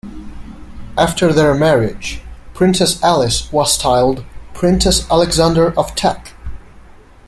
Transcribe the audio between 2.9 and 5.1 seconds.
Alice was styled Princess